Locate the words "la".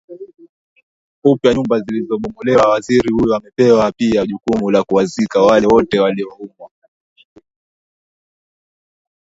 4.71-4.83